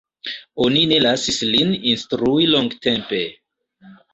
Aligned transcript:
Oni 0.63 0.81
ne 0.91 0.97
lasis 1.05 1.37
lin 1.49 1.75
instrui 1.91 2.51
longtempe. 2.55 3.21